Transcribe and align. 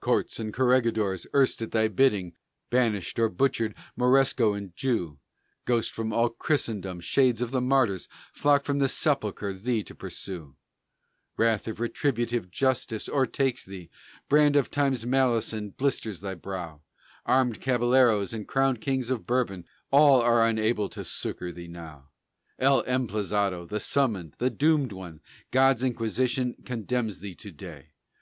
Courts 0.00 0.40
and 0.40 0.50
corregidors 0.54 1.26
erst 1.34 1.60
at 1.60 1.72
thy 1.72 1.88
bidding 1.88 2.32
Banished 2.70 3.18
or 3.18 3.28
butchered 3.28 3.74
Moresco 3.98 4.54
and 4.54 4.74
Jew; 4.74 5.18
Ghosts 5.66 5.90
from 5.90 6.10
all 6.10 6.30
Christendom, 6.30 7.00
shades 7.00 7.42
of 7.42 7.50
the 7.50 7.60
Martyrs 7.60 8.08
Flock 8.32 8.64
from 8.64 8.78
the 8.78 8.88
sepulchre 8.88 9.52
thee 9.52 9.84
to 9.84 9.94
pursue. 9.94 10.56
Wrath 11.36 11.68
of 11.68 11.80
retributive 11.80 12.50
Justice 12.50 13.10
o'ertakes 13.10 13.62
thee! 13.66 13.90
Brand 14.30 14.56
of 14.56 14.70
time's 14.70 15.04
malison 15.04 15.68
blisters 15.68 16.22
thy 16.22 16.34
brow: 16.34 16.80
Armed 17.26 17.60
cabelleros 17.60 18.32
and 18.32 18.48
crowned 18.48 18.80
kings 18.80 19.10
of 19.10 19.26
Bourbon, 19.26 19.66
All 19.92 20.22
are 20.22 20.48
unable 20.48 20.88
to 20.88 21.04
succor 21.04 21.52
thee 21.52 21.68
now. 21.68 22.08
El 22.58 22.82
Emplazado, 22.84 23.66
the 23.68 23.80
Summoned, 23.80 24.36
the 24.38 24.48
Doomed 24.48 24.92
One! 24.92 25.20
God's 25.50 25.82
Inquisition 25.82 26.54
condemns 26.64 27.20
thee 27.20 27.34
to 27.34 27.50
day! 27.50 27.88